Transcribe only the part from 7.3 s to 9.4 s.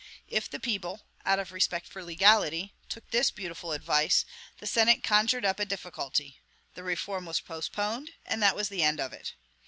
postponed, and that was the end of it.